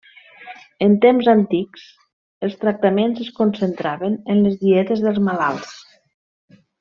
[0.85, 1.83] En temps antics,
[2.47, 5.77] els tractaments es concentraven en les dietes dels malalts.